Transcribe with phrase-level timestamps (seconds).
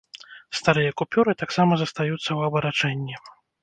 [0.59, 3.25] Старыя купюры таксама застаюцца ў абарачэнні.